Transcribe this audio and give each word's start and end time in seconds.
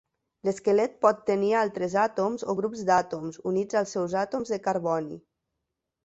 L'esquelet 0.47 0.93
pot 1.05 1.19
tenir 1.25 1.49
altres 1.57 1.97
àtoms 2.03 2.45
o 2.53 2.55
grups 2.59 2.81
d'àtoms, 2.87 3.37
units 3.51 3.77
als 3.81 3.93
seus 3.97 4.15
àtoms 4.23 4.55
de 4.55 4.59
carboni. 4.69 5.19